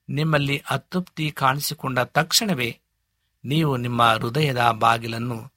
[0.10, 2.80] ನಿಮ್ಮಲ್ಲಿ ಅತೃಪ್ತಿ ಕಾಣಿಸಿಕೊಂಡ ತಕ್ಷಣವೇ
[3.46, 5.52] ನೀವು ನಿಮ್ಮ ಹೃದಯದ ಬಾಗಿಲನ್ನು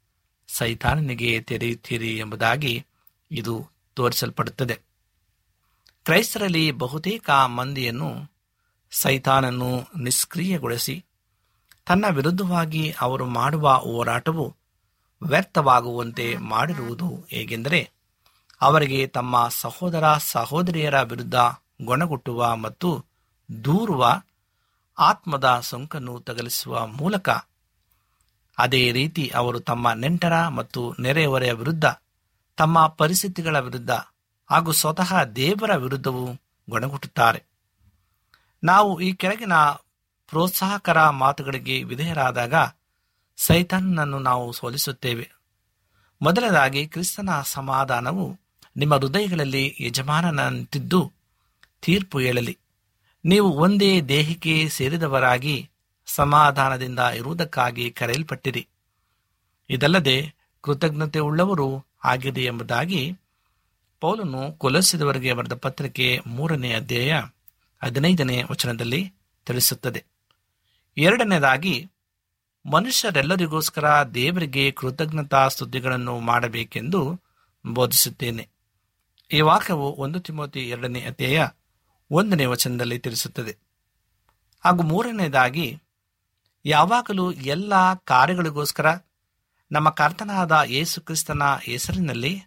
[0.48, 2.86] ಸೈತಾನನಿಗೆ ತೆರೆಯುತ್ತೀರಿ ಎಂಬುದಾಗಿ
[3.30, 4.80] ಇದು ತೋರಿಸಲ್ಪಡುತ್ತದೆ.
[6.04, 8.30] ಕ್ರೈಸ್ತರಲ್ಲಿ ಬಹುತೇಕ ಮಂದಿಯನ್ನು
[8.90, 11.04] ಸೈತಾನನ್ನು ನಿಷ್ಕ್ರಿಯಗೊಳಿಸಿ,
[11.86, 14.56] ತನ್ನ ವಿರುದ್ಧವಾಗಿ ಅವರು ಮಾಡುವ ಹೋರಾಟವು
[15.22, 17.90] ವ್ಯರ್ಥವಾಗುವಂತೆ ಮಾಡಿರುವುದು ಹೇಗೆಂದರೆ,
[18.60, 21.34] ಅವರಿಗೆ ತಮ್ಮ ಸಹೋದರ ಸಹೋದರಿಯರ ವಿರುದ್ಧ
[21.82, 23.04] ಗೊಣಗುಟ್ಟುವ ಮತ್ತು
[23.64, 24.22] ದೂರುವ
[24.98, 27.28] ಆತ್ಮದ ಸೋಂಕನ್ನು ತಗಲಿಸುವ ಮೂಲಕ
[28.58, 31.84] ಅದೇ ರೀತಿ ಅವರು ತಮ್ಮ ನೆಂಟರ ಮತ್ತು ನೆರೆಹೊರೆಯ ವಿರುದ್ಧ,
[32.56, 33.90] ತಮ್ಮ ಪರಿಸ್ಥಿತಿಗಳ ವಿರುದ್ಧ
[34.50, 36.28] ಹಾಗೂ ಸ್ವತಃ ದೇವರ ವಿರುದ್ಧವೂ
[36.70, 37.44] ಗೊಣಗುಟ್ಟುತ್ತಾರೆ.
[38.64, 39.52] ನಾವು ಈ ಕೆಳಗಿನ
[40.28, 42.54] ಪ್ರೋತ್ಸಾಹಕರ ಮಾತುಗಳಿಗೆ ವಿಧೇಯರಾದಾಗ
[43.36, 45.30] ಸೈತಾನನನ್ನು ನಾವು ಸೋಲಿಸುತ್ತೇವೆ.
[46.22, 48.38] ಮೊದಲದಾಗಿ ಕ್ರಿಸ್ತನ ಸಮಾಧಾನವು
[48.76, 51.12] ನಿಮ್ಮ ಹೃದಯಗಳಲ್ಲಿ ಯಜಮಾನನಂತಿದ್ದು
[51.82, 52.58] ತೀರ್ಪು ಹೇಳಲಿ.
[53.24, 55.70] ನೀವು ಒಂದೇ ದೇಹಕ್ಕೆ ಸೇರಿದವರಾಗಿ
[56.18, 58.68] ಸಮಾಧಾನದಿಂದ ಇರುವುದಕ್ಕಾಗಿ ಕರೆಯಲ್ಪಟ್ಟಿರಿ.
[59.70, 63.16] ಇದಲ್ಲದೆ ಕೃತಜ್ಞತೆ ಉಳ್ಳವರು ಆಗಿದೆ ಎಂಬುದಾಗಿ
[64.00, 67.22] ಪೌಲನು ಕೊಲಸಿದವರಿಗೆ ಬರೆದ ಪತ್ರಿಕೆ ಮೂರನೇ ಅಧ್ಯಾಯ
[67.84, 69.12] ಹದಿನೈದನೇ ವಚನದಲ್ಲಿ
[69.46, 70.04] ತಿಳಿಸುತ್ತದೆ.
[70.98, 71.90] ಎರಡನೇದಾಗಿ,
[72.72, 77.20] ಮನುಷ್ಯರೆಲ್ಲರಿಗೋಸ್ಕರ ದೇವರಿಗೆ ಕೃತಜ್ಞತಾ ಸ್ತುತಿಗಳನ್ನು ಮಾಡಬೇಕೆಂದು
[77.66, 78.48] ಬೋಧಿಸುತ್ತೇನೆ.
[79.32, 81.48] ಈ ವಾಕ್ಯವು ಒಂದು ತಿಮೋತಿ ಎರಡನೇ ಅಧ್ಯಾಯ
[82.10, 83.56] ಒಂದನೇ ವಚನದಲ್ಲಿ ತಿಳಿಸುತ್ತದೆ.
[84.64, 85.82] ಹಾಗೂ ಮೂರನೇದಾಗಿ
[86.68, 88.96] ಯಾವಾಗಲೂ ಎಲ್ಲ ಕಾರ್ಯಗಳಿಗೋಸ್ಕರ
[89.72, 92.42] ನಮ್ಮ ಕರ್ತನಾದ ಯೇಸು ಕ್ರಿಸ್ತನ ಹೆಸರಿನಲ್ಲಿ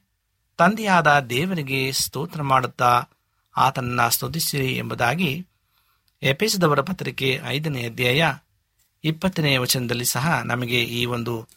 [0.57, 3.03] ತಂದೆಯಾದ ದೇವರಿಗೆ ಸ್ತೋತ್ರ ಮಾಡುತ್ತಾ
[3.57, 5.47] ಆತನನ್ನ ಸ್ತುತಿಸಿರಿ ಎಂಬುದಾಗಿ
[6.21, 8.33] ಎಪಿಸದವರ ಪತ್ರಿಕೆ ಐದನೇ ಅಧ್ಯಾಯ
[9.03, 11.47] ಇಪ್ಪತ್ತನೇ ವಚನದಲ್ಲಿ ಸಹ ನಮಗೆ ಈ ಒಂದು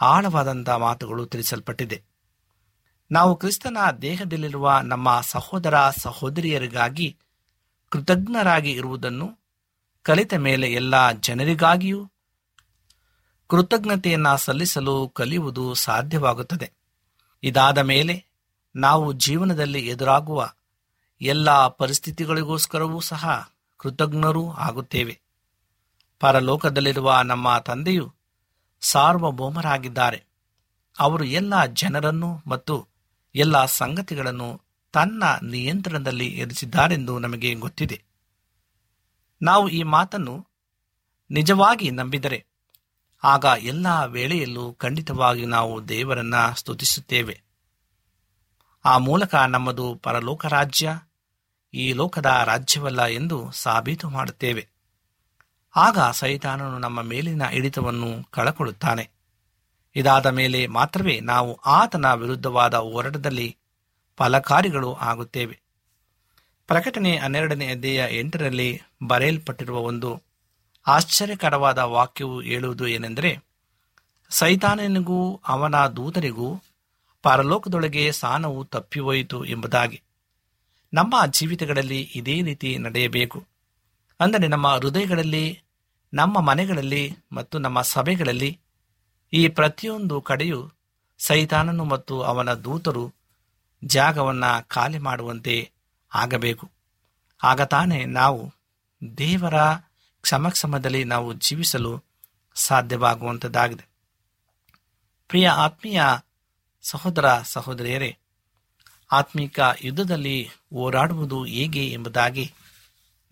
[0.00, 2.02] ಆಳವಾದಂಥ ಮಾತುಗಳು ತಿಳಿಸಲ್ಪಟ್ಟಿದೆ.
[3.10, 7.16] ನಾವು ಕ್ರಿಸ್ತನ ದೇಹದಲ್ಲಿರುವ ನಮ್ಮ ಸಹೋದರ ಸಹೋದರಿಯರಿಗಾಗಿ
[7.88, 9.38] ಕೃತಜ್ಞರಾಗಿ ಇರುವುದನ್ನು
[10.02, 12.10] ಕಲಿತ ಮೇಲೆ ಎಲ್ಲ ಜನರಿಗಾಗಿಯೂ
[13.46, 16.72] ಕೃತಜ್ಞತೆಯನ್ನ ಸಲ್ಲಿಸಲು ಕಲಿಯುವುದು ಸಾಧ್ಯವಾಗುತ್ತದೆ.
[17.42, 18.24] ಇದಾದ ಮೇಲೆ
[18.76, 20.52] ನಾವು ಜೀವನದಲ್ಲಿ ಎದುರಾಗುವ
[21.20, 25.20] ಎಲ್ಲ ಪರಿಸ್ಥಿತಿಗಳಿಗೋಸ್ಕರವೂ ಸಹ ಕೃತಜ್ಞರೂ ಆಗುತ್ತೇವೆ.
[26.20, 28.14] ಪರಲೋಕದಲ್ಲಿರುವ ನಮ್ಮ ತಂದೆಯು
[28.80, 30.24] ಸಾರ್ವಭೌಮರಾಗಿದ್ದಾರೆ.
[30.98, 32.88] ಅವರು ಎಲ್ಲ ಜನರನ್ನು ಮತ್ತು
[33.34, 34.60] ಎಲ್ಲ ಸಂಗತಿಗಳನ್ನು
[34.92, 38.04] ತನ್ನ ನಿಯಂತ್ರಣದಲ್ಲಿ ಇರಿಸಿದ್ದಾರೆಂದು ನಮಗೆ ಗೊತ್ತಿದೆ.
[39.42, 40.46] ನಾವು ಈ ಮಾತನ್ನು
[41.30, 42.53] ನಿಜವಾಗಿ ನಂಬಿದರೆ
[43.24, 47.42] ಆಗ ಎಲ್ಲ ವೇಳೆಯಲ್ಲೂ ಖಂಡಿತವಾಗಿ ನಾವು ದೇವರನ್ನ ಸ್ತುತಿಸುತ್ತೇವೆ.
[48.84, 51.00] ಆ ಮೂಲಕ ನಮ್ಮದು ಪರಲೋಕ ರಾಜ್ಯ
[51.74, 54.68] ಈ ಲೋಕದ ರಾಜ್ಯವಲ್ಲ ಎಂದು ಸಾಬೀತು ಮಾಡುತ್ತೇವೆ.
[55.76, 59.10] ಆಗ ಸೈತಾನನು ನಮ್ಮ ಮೇಲಿನ ಹಿಡಿತವನ್ನು ಕಳಕೊಳ್ಳುತ್ತಾನೆ
[59.96, 63.56] ಇದಾದ ಮೇಲೆ ಮಾತ್ರವೇ ನಾವು ಆತನ ವಿರುದ್ಧವಾದ ಹೋರಾಟದಲ್ಲಿ
[64.16, 65.60] ಫಲಕಾರಿಗಳು ಆಗುತ್ತೇವೆ.
[66.66, 70.22] ಪ್ರಕಟಣೆ ಹನ್ನೆರಡನೇ ಅಧ್ಯಾಯ ಎಂಟರಲ್ಲಿ ಬರೆಯಲ್ಪಟ್ಟಿರುವ ಒಂದು
[70.86, 73.38] ಆಶ್ಚರ್ಯಕರವಾದ ವಾಕ್ಯವು ಹೇಳುವುದು ಏನೆಂದರೆ,
[74.30, 76.62] ಸೈತಾನನಿಗೂ ಅವನ ದೂತರಿಗೂ
[77.22, 80.02] ಪರಲೋಕದೊಳಗೆ ಸ್ಥಾನವು ತಪ್ಪಿಹೋಯಿತು ಎಂಬುದಾಗಿ.
[80.94, 83.44] ನಮ್ಮ ಜೀವಿತಗಳಲ್ಲಿ ಇದೇ ರೀತಿ ನಡೆಯಬೇಕು.
[84.20, 85.62] ಅಂದರೆ ನಮ್ಮ ಹೃದಯಗಳಲ್ಲಿ,
[86.14, 88.60] ನಮ್ಮ ಮನೆಗಳಲ್ಲಿ ಮತ್ತು ನಮ್ಮ ಸಭೆಗಳಲ್ಲಿ
[89.32, 90.70] ಈ ಪ್ರತಿಯೊಂದು ಕಡೆಯೂ
[91.18, 93.12] ಸೈತಾನನು ಮತ್ತು ಅವನ ದೂತರು
[93.84, 95.70] ಜಾಗವನ್ನು ಖಾಲಿ ಮಾಡುವಂತೆ
[96.14, 96.70] ಆಗಬೇಕು.
[97.42, 98.54] ಆಗ ತಾನೇ ನಾವು
[99.18, 99.54] ದೇವರ
[100.24, 102.04] ಕ್ಷಮಕ್ಷಮದಲ್ಲಿ ನಾವು ಜೀವಿಸಲು
[102.54, 103.88] ಸಾಧ್ಯವಾಗುವಂಥದ್ದಾಗಿದೆ
[105.28, 106.02] ಪ್ರಿಯ ಆತ್ಮೀಯ
[106.82, 108.18] ಸಹೋದರ ಸಹೋದರಿಯರೇ,
[109.12, 112.52] ಆತ್ಮಿಕ ಯುದ್ಧದಲ್ಲಿ ಹೋರಾಡುವುದು ಹೇಗೆ ಎಂಬುದಾಗಿ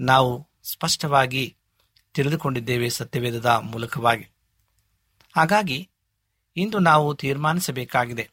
[0.00, 1.56] ನಾವು ಸ್ಪಷ್ಟವಾಗಿ
[2.14, 4.28] ತಿಳಿದುಕೊಂಡಿದ್ದೇವೆ ಸತ್ಯವೇದದ ಮೂಲಕವಾಗಿ.
[5.36, 5.90] ಹಾಗಾಗಿ
[6.56, 8.30] ಇಂದು ನಾವು ತೀರ್ಮಾನಿಸಬೇಕಾಗಿದೆ.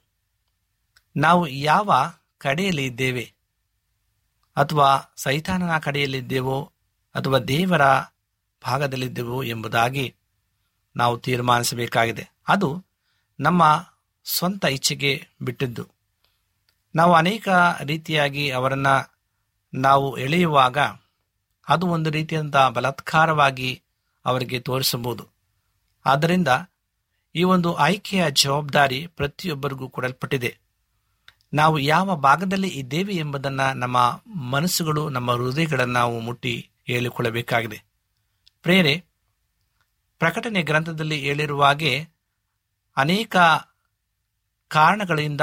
[1.17, 3.33] ನಾವು ಯಾವ ಕಡೆಯಲ್ಲಿ ಇದ್ದೇವೆ?
[4.55, 6.73] ಅಥವಾ ಸೈತಾನನ ಕಡೆಯಲ್ಲಿದ್ದೇವೋ
[7.15, 7.81] ಅಥವಾ ದೇವರ
[8.65, 10.15] ಭಾಗದಲ್ಲಿದ್ದೆವೋ ಎಂಬುದಾಗಿ
[10.95, 12.29] ನಾವು ತೀರ್ಮಾನಿಸಬೇಕಾಗಿದೆ.
[12.47, 12.85] ಅದು
[13.39, 13.89] ನಮ್ಮ
[14.25, 15.87] ಸ್ವಂತ ಇಚ್ಛೆಗೆ ಬಿಟ್ಟಿದ್ದು.
[16.95, 17.49] ನಾವು ಅನೇಕ
[17.83, 19.17] ರೀತಿಯಾಗಿ ಅವರನ್ನು
[19.73, 20.77] ನಾವು ಎಳೆಯುವಾಗ
[21.69, 23.81] ಅದು ಒಂದು ರೀತಿಯಂಥ ಬಲಾತ್ಕಾರವಾಗಿ
[24.25, 25.27] ಅವರಿಗೆ ತೋರಿಸಬಹುದು.
[26.05, 26.47] ಆದ್ದರಿಂದ
[27.35, 30.57] ಈ ಒಂದು ಆಯ್ಕೆಯ ಜವಾಬ್ದಾರಿ ಪ್ರತಿಯೊಬ್ಬರಿಗೂ ಕೊಡಲ್ಪಟ್ಟಿದೆ.
[31.53, 37.88] ನಾವು ಯಾವ ಭಾಗದಲ್ಲಿ ಇದ್ದೇವೆ ಎಂಬುದನ್ನು ನಮ್ಮ ಮನಸ್ಸುಗಳು, ನಮ್ಮ ಹೃದಯಗಳನ್ನು ನಾವು ಮುಟ್ಟಿ ಹೇಳಿಕೊಳ್ಳಬೇಕಾಗಿದೆ.
[38.61, 39.03] ಪ್ರೇರೆ,
[40.19, 42.07] ಪ್ರಕಟಣೆ ಗ್ರಂಥದಲ್ಲಿ ಹೇಳಿರುವ ಹಾಗೆ
[42.97, 43.35] ಅನೇಕ
[44.67, 45.41] ಕಾರಣಗಳಿಂದ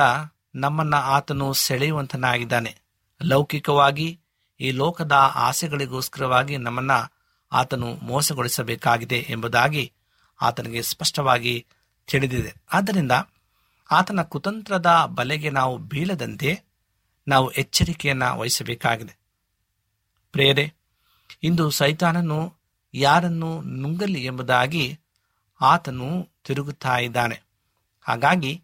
[0.55, 2.77] ನಮ್ಮನ್ನ ಆತನು ಸೆಳೆಯುವಂತನಾಗಿದ್ದಾನೆ.
[3.23, 4.21] ಲೌಕಿಕವಾಗಿ,
[4.61, 6.91] ಈ ಲೋಕದ ಆಸೆಗಳಿಗೋಸ್ಕರವಾಗಿ ನಮ್ಮನ್ನ
[7.53, 9.93] ಆತನು ಮೋಸಗೊಳಿಸಬೇಕಾಗಿದೆ ಎಂಬುದಾಗಿ
[10.41, 11.67] ಆತನಿಗೆ ಸ್ಪಷ್ಟವಾಗಿ
[12.07, 12.55] ತಿಳಿದಿದೆ.
[12.73, 13.13] ಆದ್ದರಿಂದ
[13.91, 16.63] ಆತನ ಕುತಂತ್ರದ ಬಲೆಗೆ ನಾವು ಬೀಳದಂತೆ
[17.29, 19.19] ನಾವು ಎಚ್ಚರಿಕೆಯನ್ನು ವಹಿಸಬೇಕಾಗಿದೆ.
[20.33, 20.75] ಪ್ರೇರೆ,
[21.43, 22.56] ಇಂದು ಸೈತಾನನು
[22.99, 24.99] ಯಾರನ್ನು ನುಂಗಲಿ ಎಂಬುದಾಗಿ
[25.61, 27.43] ಆತನು ತಿರುಗುತ್ತಾ ಇದ್ದಾನೆ.
[28.01, 28.63] ಹಾಗಾಗಿ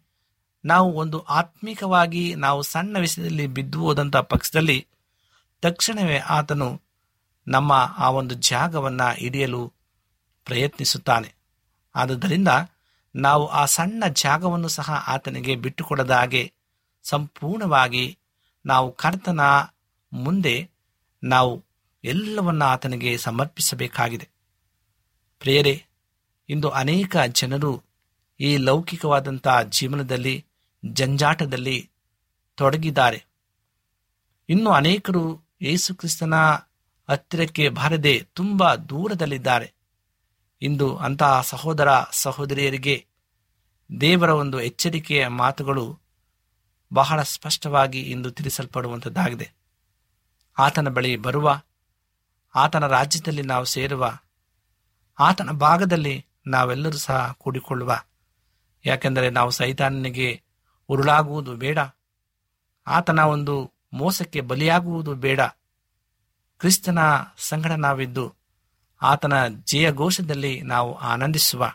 [0.65, 4.87] ನಾವು ಒಂದು ಆತ್ಮಿಕವಾಗಿ ನಾವು ಸಣ್ಣ ವಿಷಯದಲ್ಲಿ ಬಿದ್ದು ಹೋದಂಥ ಪಕ್ಷದಲ್ಲಿ
[5.61, 6.81] ತಕ್ಷಣವೇ ಆತನು
[7.47, 9.73] ನಮ್ಮ ಆ ಒಂದು ಜಾಗವನ್ನು ಹಿಡಿಯಲು
[10.45, 11.33] ಪ್ರಯತ್ನಿಸುತ್ತಾನೆ.
[11.95, 12.47] ಆದುದರಿಂದ
[13.15, 16.53] ನಾವು ಆ ಸಣ್ಣ ಜಾಗವನ್ನು ಸಹ ಆತನಿಗೆ ಬಿಟ್ಟುಕೊಡದ ಹಾಗೆ
[17.03, 18.17] ಸಂಪೂರ್ಣವಾಗಿ
[18.65, 19.39] ನಾವು ಕರ್ತನ
[20.13, 20.69] ಮುಂದೆ
[21.23, 21.63] ನಾವು
[22.03, 24.29] ಎಲ್ಲವನ್ನ ಆತನಿಗೆ ಸಮರ್ಪಿಸಬೇಕಾಗಿದೆ.
[25.39, 25.85] ಪ್ರೇರೆ
[26.49, 27.83] ಇಂದು ಅನೇಕ ಜನರು
[28.39, 30.45] ಈ ಲೌಕಿಕವಾದಂಥ ಜೀವನದಲ್ಲಿ,
[30.85, 31.89] ಜಂಜಾಟದಲ್ಲಿ
[32.55, 33.25] ತೊಡಗಿದ್ದಾರೆ.
[34.49, 36.33] ಇನ್ನು ಅನೇಕರು ಯೇಸುಕ್ರಿಸ್ತನ
[37.09, 39.73] ಹತ್ತಿರಕ್ಕೆ ಬಾರದೆ ತುಂಬ ದೂರದಲ್ಲಿದ್ದಾರೆ.
[40.61, 43.05] ಇಂದು ಅಂತಹ ಸಹೋದರ ಸಹೋದರಿಯರಿಗೆ
[44.01, 45.99] ದೇವರ ಒಂದು ಎಚ್ಚರಿಕೆಯ ಮಾತುಗಳು
[46.93, 49.51] ಬಹಳ ಸ್ಪಷ್ಟವಾಗಿ ಇಂದು ತಿಳಿಸಲ್ಪಡುವಂಥದ್ದಾಗಿದೆ.
[50.59, 51.61] ಆತನ ಬಳಿ ಬರುವ
[52.55, 54.17] ಆತನ ರಾಜ್ಯದಲ್ಲಿ ನಾವು ಸೇರುವ
[55.19, 58.03] ಆತನ ಭಾಗದಲ್ಲಿ ನಾವೆಲ್ಲರೂ ಸಹ ಕೂಡಿಕೊಳ್ಳುವ.
[58.85, 60.41] ಯಾಕೆಂದರೆ ನಾವು ಸೈತಾನನಿಗೆ
[60.89, 61.79] ಉರುಳಾಗುವುದು ಬೇಡ.
[62.87, 65.41] ಆತನ ಒಂದು ಮೋಸಕ್ಕೆ ಬಲಿಯಾಗುವುದು ಬೇಡ.
[66.59, 66.99] ಕ್ರಿಸ್ತನ
[67.37, 68.35] ಸಂಗಡ ನಾವಿದ್ದು
[69.01, 71.71] ಆತನ ಜಯ ಘೋಷದಲ್ಲಿ ನಾವು ಆನಂದಿಸುವ.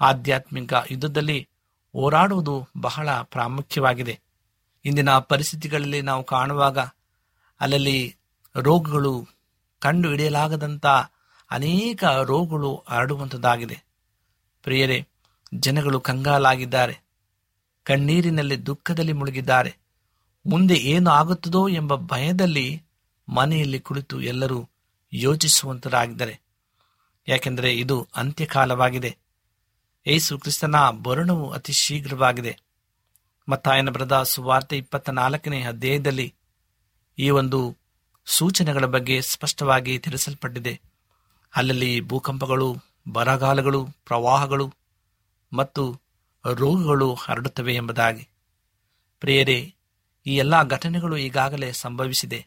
[0.00, 1.48] ಆಧ್ಯಾತ್ಮಿಕ ಯುದ್ಧದಲ್ಲಿ
[1.92, 4.20] ಹೋರಾಡುವುದು ಬಹಳ ಪ್ರಾಮುಖ್ಯವಾಗಿದೆ.
[4.84, 6.78] ಇಂದಿನ ಪರಿಸ್ಥಿತಿಗಳಲ್ಲಿ ನಾವು ಕಾಣುವಾಗ
[7.60, 8.16] ಅಲ್ಲಲ್ಲಿ
[8.56, 9.28] ರೋಗಗಳು
[9.86, 10.86] ಕಂಡು ಹಿಡಿಯಲಾಗದಂಥ
[11.50, 13.84] ಅನೇಕ ರೋಗಗಳು ಹರಡುವಂಥದ್ದಾಗಿದೆ
[14.62, 15.06] ಪ್ರಿಯರೇ,
[15.54, 16.98] ಜನಗಳು ಕಂಗಾಲಾಗಿದ್ದಾರೆ.
[17.84, 19.76] ಕಣ್ಣೀರಿನಲ್ಲಿ ದುಃಖದಲ್ಲಿ ಮುಳುಗಿದ್ದಾರೆ.
[20.46, 22.82] ಮುಂದೆ ಏನು ಆಗುತ್ತದೋ ಎಂಬ ಭಯದಲ್ಲಿ
[23.28, 24.68] ಮನೆಯಲ್ಲಿ ಕುಳಿತು ಎಲ್ಲರೂ
[25.12, 26.40] ಯೋಚಿಸುವಂತರಾಗಿದ್ದಾರೆ.
[27.28, 29.16] ಯಾಕೆಂದರೆ ಇದು ಅಂತ್ಯಕಾಲವಾಗಿದೆ.
[30.06, 32.58] ಏಸು ಕ್ರಿಸ್ತನ ಬರುಣವು ಅತಿ ಶೀಘ್ರವಾಗಿದೆ.
[33.48, 36.34] ಮತ್ತಾಯನ ಬರೆದ ಸುವಾರ್ತೆ ಇಪ್ಪತ್ತ ನಾಲ್ಕನೇ ಅಧ್ಯಾಯದಲ್ಲಿ
[37.18, 37.76] ಈ ಒಂದು
[38.26, 40.80] ಸೂಚನೆಗಳ ಬಗ್ಗೆ ಸ್ಪಷ್ಟವಾಗಿ ತಿಳಿಸಲ್ಪಟ್ಟಿದೆ.
[41.56, 42.76] ಅಲ್ಲಲ್ಲಿ ಭೂಕಂಪಗಳು,
[43.12, 44.74] ಬರಗಾಲಗಳು, ಪ್ರವಾಹಗಳು
[45.52, 46.00] ಮತ್ತು
[46.54, 48.28] ರೋಗಗಳು ಹರಡುತ್ತವೆ ಎಂಬುದಾಗಿ.
[49.20, 49.74] ಪ್ರಿಯರೇ,
[50.26, 52.46] ಈ ಎಲ್ಲ ಘಟನೆಗಳು ಈಗಾಗಲೇ ಸಂಭವಿಸಿದೆ.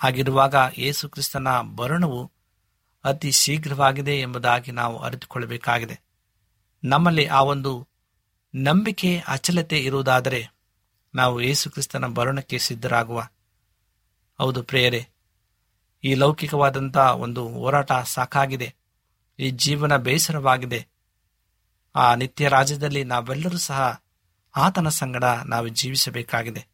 [0.00, 2.32] ಹಾಗಿರುವಾಗ ಯೇಸು ಕ್ರಿಸ್ತನ ಬರಣವು
[3.04, 6.00] ಅತಿ ಶೀಘ್ರವಾಗಿದೆ ಎಂಬುದಾಗಿ ನಾವು ಅರಿತುಕೊಳ್ಳಬೇಕಾಗಿದೆ.
[6.84, 7.88] ನಮ್ಮಲ್ಲಿ ಆ ಒಂದು
[8.54, 10.48] ನಂಬಿಕೆ, ಅಚಲತೆ ಇರುವುದಾದರೆ
[11.14, 13.28] ನಾವು ಯೇಸು ಕ್ರಿಸ್ತನ ಬರಣಕ್ಕೆ ಸಿದ್ಧರಾಗುವ
[14.40, 15.08] ಹೌದು ಪ್ರೇಯರೆ,
[16.04, 18.74] ಈ ಲೌಕಿಕವಾದಂಥ ಒಂದು ಹೋರಾಟ ಸಾಕಾಗಿದೆ.
[19.38, 20.88] ಈ ಜೀವನ ಬೇಸರವಾಗಿದೆ.
[21.94, 24.02] ಆ ನಿತ್ಯ ರಾಜ್ಯದಲ್ಲಿ ನಾವೆಲ್ಲರೂ ಸಹ
[24.56, 26.66] ಆತನ ಸಂಗಡ ನಾವು ಜೀವಿಸಬೇಕಾಗಿದೆ.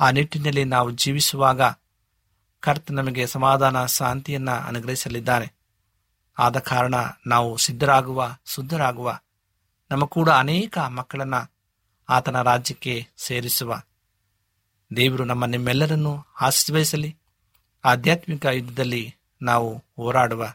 [0.00, 1.60] ಆ ನಿಟ್ಟಿನಲ್ಲಿ ನಾವು ಜೀವಿಸುವಾಗ
[2.60, 5.52] ಕರ್ತ ನಮಗೆ ಸಮಾಧಾನ, ಶಾಂತಿಯನ್ನ ಅನುಗ್ರಹಿಸಲಿದ್ದಾನೆ
[6.38, 6.94] ಆದ ಕಾರಣ
[7.26, 9.18] ನಾವು ಸಿದ್ಧರಾಗುವ, ಶುದ್ಧರಾಗುವ,
[9.90, 11.34] ನಮ್ಮ ಕೂಡ ಅನೇಕ ಮಕ್ಕಳನ್ನ
[12.08, 13.82] ಆತನ ರಾಜ್ಯಕ್ಕೆ ಸೇರಿಸುವ.
[14.96, 17.16] ದೇವರು ನಮ್ಮ ನಿಮ್ಮೆಲ್ಲರನ್ನು ಆಶೀರ್ವಹಿಸಲಿ
[17.84, 20.46] ಆಧ್ಯಾತ್ಮಿಕ ಯುದ್ಧದಲ್ಲಿ ನಾವು ಹೋರಾಡುವ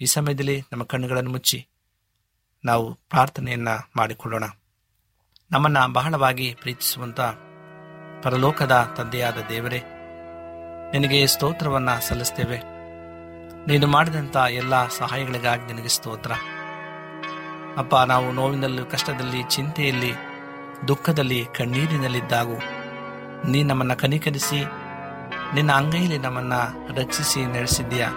[0.00, 1.68] ಈ ಸಮಯದಲ್ಲಿ ನಮ್ಮ ಕಣ್ಣುಗಳನ್ನು ಮುಚ್ಚಿ
[2.64, 4.44] ನಾವು ಪ್ರಾರ್ಥನೆಯನ್ನ ಮಾಡಿಕೊಳ್ಳೋಣ.
[5.50, 7.20] ನಮ್ಮನ್ನು ಬಹಳವಾಗಿ ಪ್ರೀತಿಸುವಂತ
[8.22, 9.82] ಪರಲೋಕದ ತಂದೆಯಾದ ದೇವರೇ,
[10.92, 12.58] ನಿನಗೆ ಸ್ತೋತ್ರವನ್ನ ಸಲ್ಲಿಸ್ತೇವೆ.
[13.66, 16.32] ನೀನು ಮಾಡಿದಂಥ ಎಲ್ಲ ಸಹಾಯಗಳಿಗಾಗಿ ನಿನಗೆ ಸ್ತೋತ್ರ.
[17.76, 20.12] ಅಪ್ಪ, ನಾವು ನೋವಿನಲ್ಲೂ ಕಷ್ಟದಲ್ಲಿ ಚಿಂತೆಯಲ್ಲಿ
[20.88, 22.77] ದುಃಖದಲ್ಲಿ ಕಣ್ಣೀರಿನಲ್ಲಿದ್ದಾಗೂ
[23.44, 24.64] ನೀ ನಮ್ಮನ್ನು ಕನಿಕರಿಸಿ,
[25.54, 26.52] ನಿನ್ನ ಅಂಗೈಯಲ್ಲಿ ನಮ್ಮನ್ನ
[26.94, 28.08] ರಕ್ಷಿಸಿ ನಡೆಸಿದ್ದೀಯಾ?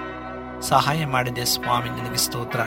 [0.61, 2.59] ಸಹಾಯ ಮಾಡಿದೆ ಸ್ವಾಮಿ, ನಿನಗೆ ಸ್ತೋತ್ರ.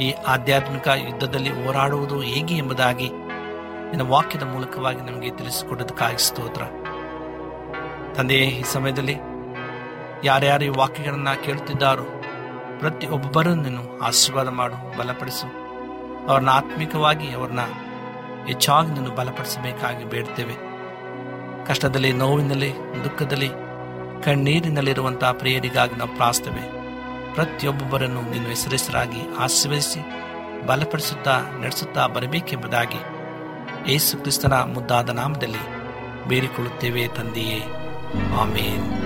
[0.00, 6.62] ಈ ಆಧ್ಯಾತ್ಮಿಕ ಯುದ್ಧದಲ್ಲಿ ಹೋರಾಡುವುದು ಹೇಗೆ ಎಂಬುದಾಗಿ ನಿನ್ನ ವಾಕ್ಯದ ಮೂಲಕವಾಗಿ ನಮಗೆ ತಿಳಿಸಿಕೊಡೋದಕ್ಕಾಗಿ ಸ್ತೋತ್ರ.
[8.14, 9.16] ತಂದೆಯೇ, ಈ ಸಮಯದಲ್ಲಿ
[10.24, 12.04] ಯಾರ್ಯಾರು ಈ ವಾಕ್ಯಗಳನ್ನ ಕೇಳುತ್ತಿದ್ದಾರೋ,
[12.78, 15.66] ಪ್ರತಿಯೊಬ್ಬರೂ ನೀನು ಆಶೀರ್ವಾದ ಮಾಡು, ಬಲಪಡಿಸು.
[16.26, 17.60] ಅವ್ರನ್ನ ಆತ್ಮಿಕವಾಗಿ, ಅವ್ರನ್ನ
[18.46, 20.75] ಹೆಚ್ಚಾಗಿ ನೀನು ಬಲಪಡಿಸಬೇಕಾಗಿ ಬೇಡ್ತೇವೆ.
[21.68, 22.72] ಕಷ್ಟದಲ್ಲಿ, ನೋವಿನಲ್ಲಿ,
[23.04, 23.48] ದುಃಖದಲ್ಲಿ,
[24.24, 26.76] ಕಣ್ಣೀರಿನಲ್ಲಿರುವಂತಹ ಪ್ರಿಯರಿಗಾಗಿ ನಾವು ಪ್ರಾರ್ಥವೆ
[27.34, 30.00] ಪ್ರತಿಯೊಬ್ಬೊಬ್ಬರನ್ನು ನೀನು ಹೆಸರೆಸರಾಗಿ ಆಶೀರ್ವದಿಸಿ,
[30.66, 32.98] ಬಲಪಡಿಸುತ್ತಾ, ನಡೆಸುತ್ತಾ ಬರಬೇಕೆಂಬುದಾಗಿ
[33.92, 35.76] ಯೇಸು ಕ್ರಿಸ್ತನ ಮುದ್ದಾದ ನಾಮದಲ್ಲಿ
[36.28, 37.60] ಬೇರಿಕೊಳ್ಳುತ್ತೇವೆ ತಂದೆಯೇ.
[38.40, 39.05] ಆಮೇನ್.